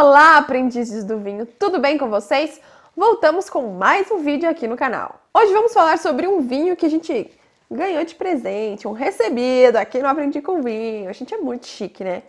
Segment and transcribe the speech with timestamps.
[0.00, 2.60] Olá, aprendizes do vinho, tudo bem com vocês?
[2.96, 5.20] Voltamos com mais um vídeo aqui no canal.
[5.34, 7.28] Hoje vamos falar sobre um vinho que a gente
[7.68, 11.10] ganhou de presente, um recebido aqui no Aprendi com Vinho.
[11.10, 12.22] A gente é muito chique, né?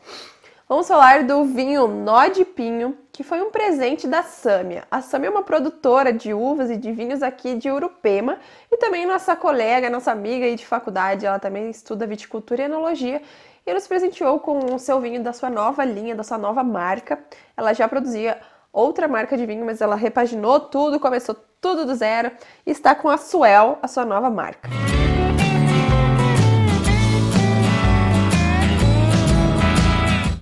[0.68, 4.86] Vamos falar do vinho Nó de Pinho, que foi um presente da Sâmia.
[4.90, 8.40] A Sâmia é uma produtora de uvas e de vinhos aqui de Urupema
[8.72, 13.22] e também nossa colega, nossa amiga aí de faculdade, ela também estuda viticultura e enologia
[13.66, 17.20] e nos presenteou com o seu vinho da sua nova linha, da sua nova marca.
[17.56, 18.40] Ela já produzia
[18.72, 22.32] outra marca de vinho, mas ela repaginou tudo, começou tudo do zero
[22.66, 24.70] e está com a Suel, a sua nova marca.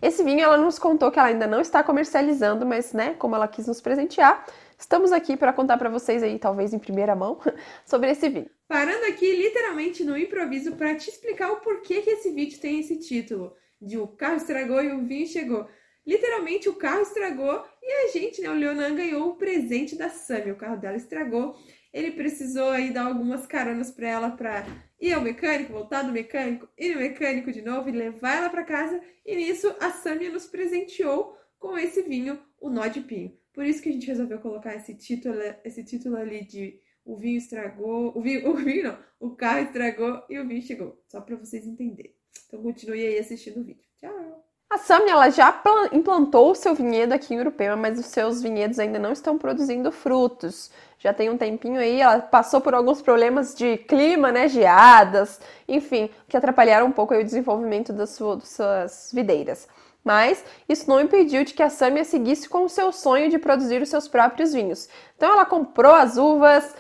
[0.02, 3.48] Esse vinho ela nos contou que ela ainda não está comercializando, mas né, como ela
[3.48, 4.46] quis nos presentear,
[4.78, 7.40] estamos aqui para contar para vocês aí, talvez em primeira mão,
[7.86, 8.50] sobre esse vinho.
[8.68, 13.00] Parando aqui literalmente no improviso para te explicar o porquê que esse vídeo tem esse
[13.00, 15.68] título de o carro estragou e o vinho chegou.
[16.06, 20.52] Literalmente o carro estragou e a gente, né, o Leonan ganhou o presente da Sammy.
[20.52, 21.56] O carro dela estragou.
[21.94, 24.66] Ele precisou aí dar algumas caronas para ela para
[25.00, 28.64] ir ao mecânico, voltar do mecânico, ir no mecânico de novo e levar ela para
[28.64, 29.02] casa.
[29.26, 33.38] E nisso a Sammy nos presenteou com esse vinho, o Nó de Pinho.
[33.58, 37.40] Por isso que a gente resolveu colocar esse título, esse título ali de o vinho
[37.40, 41.02] estragou, o vinho, o vinho não, o carro estragou e o vinho chegou.
[41.08, 42.14] Só para vocês entenderem.
[42.46, 43.82] Então continue aí assistindo o vídeo.
[43.98, 44.46] Tchau!
[44.70, 45.60] A Samia ela já
[45.92, 49.92] implantou o seu vinhedo aqui em Urupema, mas os seus vinhedos ainda não estão produzindo
[49.92, 50.70] frutos.
[51.00, 56.12] Já tem um tempinho aí, ela passou por alguns problemas de clima, né, geadas, enfim,
[56.28, 59.68] que atrapalharam um pouco o desenvolvimento das suas, videiras.
[60.08, 63.82] Mas isso não impediu de que a Samia seguisse com o seu sonho de produzir
[63.82, 64.88] os seus próprios vinhos.
[65.18, 66.74] Então ela comprou as uvas,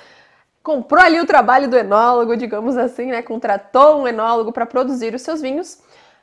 [0.63, 3.21] comprou ali o trabalho do enólogo, digamos assim, né?
[3.21, 5.77] Contratou um enólogo para produzir os seus vinhos.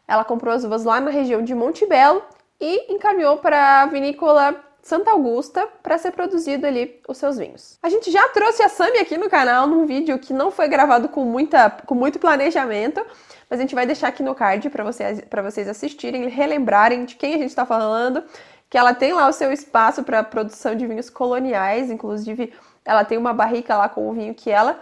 [0.08, 2.22] Ela comprou as uvas lá na região de Monte Belo
[2.58, 4.54] e encaminhou para a vinícola
[4.84, 7.78] Santa Augusta para ser produzido ali os seus vinhos.
[7.82, 11.08] A gente já trouxe a Sami aqui no canal num vídeo que não foi gravado
[11.08, 13.04] com, muita, com muito planejamento,
[13.48, 17.14] mas a gente vai deixar aqui no card para vocês, vocês assistirem e relembrarem de
[17.14, 18.22] quem a gente está falando,
[18.68, 22.52] que ela tem lá o seu espaço para produção de vinhos coloniais, inclusive
[22.84, 24.78] ela tem uma barrica lá com o vinho que ela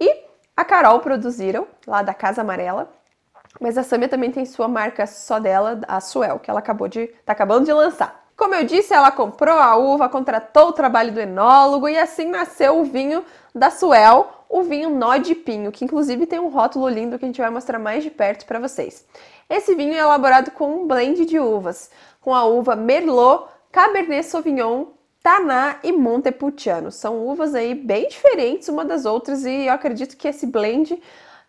[0.00, 0.16] e
[0.56, 2.90] a Carol produziram, lá da Casa Amarela.
[3.60, 7.08] Mas a Samia também tem sua marca só dela, a Suel, que ela acabou de
[7.26, 8.21] tá acabando de lançar.
[8.42, 12.80] Como eu disse, ela comprou a uva, contratou o trabalho do enólogo e assim nasceu
[12.80, 17.16] o vinho da Suel, o vinho Nó de Pinho, que inclusive tem um rótulo lindo
[17.16, 19.06] que a gente vai mostrar mais de perto para vocês.
[19.48, 21.88] Esse vinho é elaborado com um blend de uvas,
[22.20, 24.86] com a uva Merlot, Cabernet Sauvignon,
[25.22, 26.90] Taná e Montepulciano.
[26.90, 31.00] São uvas aí bem diferentes uma das outras e eu acredito que esse blend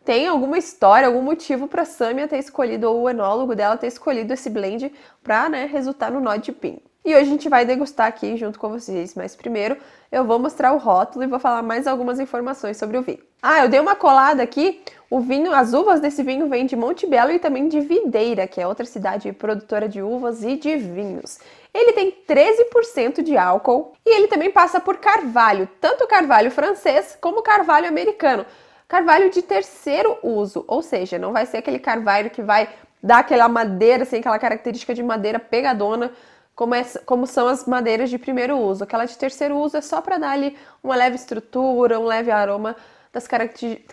[0.04, 4.34] tem alguma história, algum motivo para Samia ter escolhido, ou o enólogo dela ter escolhido
[4.34, 4.92] esse blend
[5.24, 6.82] para né, resultar no nó de pinho.
[7.06, 9.76] E hoje a gente vai degustar aqui junto com vocês, mas primeiro
[10.10, 13.20] eu vou mostrar o rótulo e vou falar mais algumas informações sobre o vinho.
[13.42, 17.06] Ah, eu dei uma colada aqui, o vinho, as uvas desse vinho vêm de Monte
[17.06, 21.40] Belo e também de Videira, que é outra cidade produtora de uvas e de vinhos.
[21.74, 27.42] Ele tem 13% de álcool e ele também passa por carvalho, tanto carvalho francês como
[27.42, 28.46] carvalho americano.
[28.94, 32.70] Carvalho de terceiro uso, ou seja, não vai ser aquele carvalho que vai
[33.02, 36.12] dar aquela madeira, assim, aquela característica de madeira pegadona,
[36.54, 38.84] como, é, como são as madeiras de primeiro uso.
[38.84, 42.76] Aquela de terceiro uso é só para dar ali uma leve estrutura, um leve aroma
[43.12, 43.28] das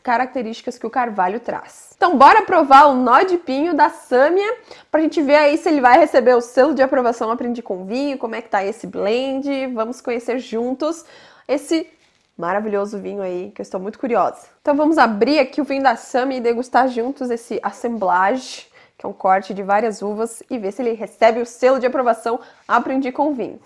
[0.02, 1.92] características que o carvalho traz.
[1.96, 4.54] Então, bora provar o nó de pinho da Sâmia,
[4.90, 8.18] pra gente ver aí se ele vai receber o selo de aprovação Aprendi com Vinho,
[8.18, 9.66] como é que tá esse blend.
[9.68, 11.06] Vamos conhecer juntos
[11.48, 11.90] esse
[12.40, 14.48] maravilhoso vinho aí, que eu estou muito curiosa.
[14.60, 18.70] Então, vamos abrir aqui o vinho da Sâmia e degustar juntos esse assemblage
[19.00, 21.86] que é um corte de várias uvas, e ver se ele recebe o selo de
[21.86, 23.58] aprovação Aprendi com Vinho.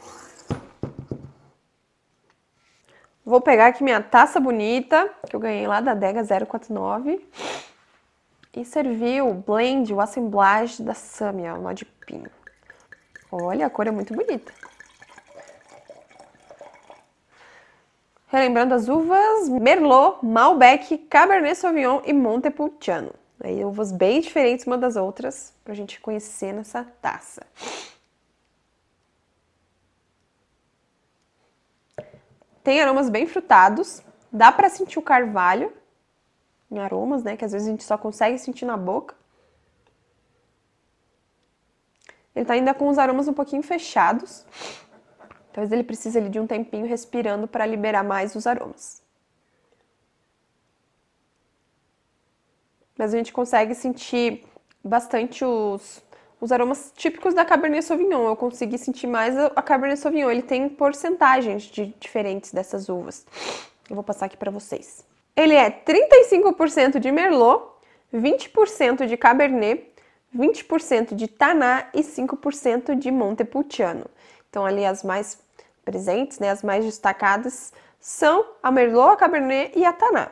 [3.26, 7.20] Vou pegar aqui minha taça bonita, que eu ganhei lá da Adega 049,
[8.56, 12.30] e servir o blend, o assemblage da Samia, o nó de pinho.
[13.32, 14.52] Olha, a cor é muito bonita.
[18.34, 23.13] Relembrando as uvas Merlot, Malbec, Cabernet Sauvignon e Montepulciano.
[23.39, 27.47] Aí uvas bem diferentes uma das outras para a gente conhecer nessa taça.
[32.65, 34.03] Tem aromas bem frutados,
[34.33, 35.72] dá para sentir o carvalho
[36.69, 37.37] em aromas, né?
[37.37, 39.15] Que às vezes a gente só consegue sentir na boca.
[42.34, 44.45] Ele tá ainda com os aromas um pouquinho fechados.
[45.54, 49.04] Talvez ele precise ali de um tempinho respirando para liberar mais os aromas.
[52.97, 54.45] mas a gente consegue sentir
[54.83, 56.03] bastante os,
[56.41, 58.27] os aromas típicos da Cabernet Sauvignon.
[58.27, 60.30] Eu consegui sentir mais a Cabernet Sauvignon.
[60.30, 63.27] Ele tem porcentagens de, diferentes dessas uvas.
[63.89, 65.04] Eu vou passar aqui para vocês.
[65.36, 67.65] Ele é 35% de Merlot,
[68.15, 69.92] 20% de Cabernet,
[70.34, 74.06] 20% de Taná e 5% de Montepulciano.
[74.48, 75.39] Então ali as mais
[75.84, 80.31] presentes, né, as mais destacadas são a Merlot, a Cabernet e a Taná.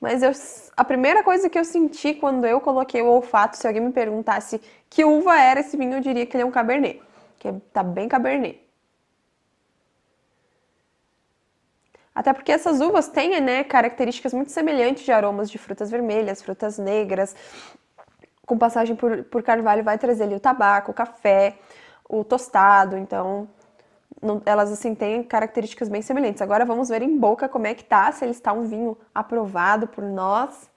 [0.00, 0.32] Mas eu,
[0.76, 4.60] a primeira coisa que eu senti quando eu coloquei o olfato, se alguém me perguntasse
[4.88, 7.02] que uva era esse vinho, eu diria que ele é um Cabernet,
[7.38, 8.70] que tá bem Cabernet.
[12.14, 16.76] Até porque essas uvas têm né, características muito semelhantes de aromas de frutas vermelhas, frutas
[16.78, 17.36] negras.
[18.44, 21.56] Com passagem por, por carvalho vai trazer ali o tabaco, o café,
[22.08, 22.96] o tostado.
[22.96, 23.48] Então,
[24.22, 26.42] não, elas assim têm características bem semelhantes.
[26.42, 29.86] Agora vamos ver em boca como é que tá, se ele está um vinho aprovado
[29.88, 30.70] por nós,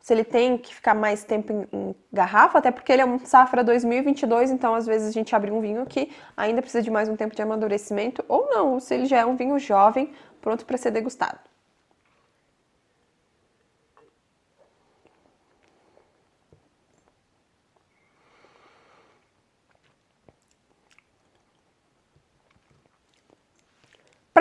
[0.00, 3.18] se ele tem que ficar mais tempo em, em, garrafa, até porque ele é um
[3.18, 7.08] safra 2022, então às vezes a gente abre um vinho que ainda precisa de mais
[7.08, 10.76] um tempo de amadurecimento, ou não, se ele já é um vinho jovem, pronto para
[10.76, 11.38] ser degustado.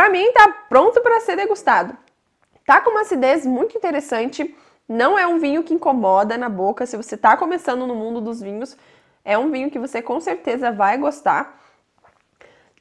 [0.03, 1.95] Para mim, tá pronto para ser degustado.
[2.65, 4.53] Tá com uma acidez muito interessante.
[4.85, 6.85] Não é um vinho que incomoda na boca.
[6.85, 8.75] Se você tá começando no mundo dos vinhos,
[9.23, 11.57] é um vinho que você com certeza vai gostar.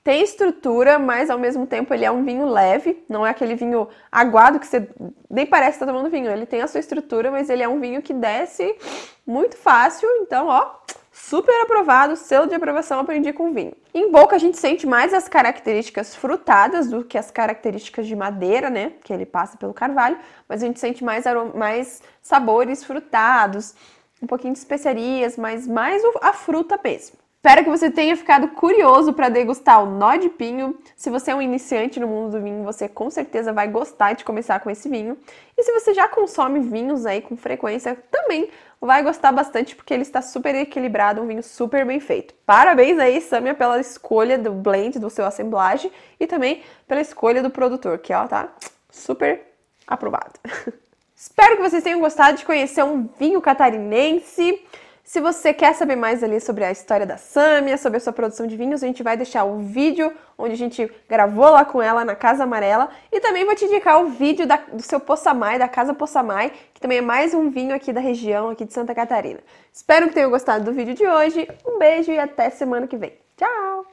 [0.02, 3.86] Tem estrutura, mas ao mesmo tempo ele é um vinho leve, não é aquele vinho
[4.10, 4.88] aguado que você
[5.30, 6.28] nem parece estar tá tomando vinho.
[6.28, 8.76] Ele tem a sua estrutura, mas ele é um vinho que desce
[9.24, 10.08] muito fácil.
[10.22, 10.72] Então, ó,
[11.12, 13.74] Super aprovado, selo de aprovação aprendi com vinho.
[13.92, 18.70] Em boca a gente sente mais as características frutadas do que as características de madeira,
[18.70, 18.94] né?
[19.04, 20.18] Que ele passa pelo carvalho,
[20.48, 21.24] mas a gente sente mais,
[21.54, 23.74] mais sabores frutados,
[24.22, 27.21] um pouquinho de especiarias, mas mais a fruta mesmo.
[27.44, 30.78] Espero que você tenha ficado curioso para degustar o nó de pinho.
[30.94, 34.22] Se você é um iniciante no mundo do vinho, você com certeza vai gostar de
[34.22, 35.18] começar com esse vinho.
[35.58, 38.48] E se você já consome vinhos aí com frequência, também
[38.80, 42.32] vai gostar bastante porque ele está super equilibrado, um vinho super bem feito.
[42.46, 45.90] Parabéns aí, Samia, pela escolha do blend do seu assemblage
[46.20, 48.50] e também pela escolha do produtor, que ó, tá
[48.88, 49.40] super
[49.84, 50.34] aprovado.
[51.16, 54.64] Espero que vocês tenham gostado de conhecer um vinho catarinense.
[55.04, 58.46] Se você quer saber mais ali sobre a história da Sâmia, sobre a sua produção
[58.46, 62.04] de vinhos, a gente vai deixar o vídeo onde a gente gravou lá com ela
[62.04, 65.68] na Casa Amarela e também vou te indicar o vídeo da, do seu Poçamai, da
[65.68, 69.40] Casa Poçamai, que também é mais um vinho aqui da região, aqui de Santa Catarina.
[69.72, 71.48] Espero que tenham gostado do vídeo de hoje.
[71.66, 73.12] Um beijo e até semana que vem.
[73.36, 73.91] Tchau!